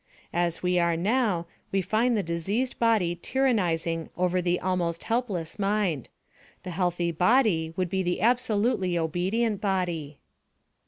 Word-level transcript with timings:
As 0.33 0.63
we 0.63 0.79
are 0.79 0.97
now, 0.97 1.45
we 1.71 1.83
find 1.83 2.17
the 2.17 2.23
diseased 2.23 2.79
body 2.79 3.13
tyrannizing 3.15 4.09
over 4.17 4.41
the 4.41 4.59
almost 4.59 5.03
helpless 5.03 5.59
mind: 5.59 6.09
the 6.63 6.71
healthy 6.71 7.11
body 7.11 7.71
would 7.77 7.87
be 7.91 8.01
the 8.01 8.19
absolutely 8.19 8.97
obedient 8.97 9.61
body. 9.61 10.17